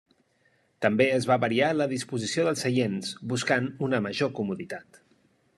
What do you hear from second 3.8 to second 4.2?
una